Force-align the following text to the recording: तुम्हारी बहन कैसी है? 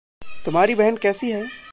तुम्हारी 0.45 0.75
बहन 0.75 0.97
कैसी 0.97 1.31
है? 1.31 1.61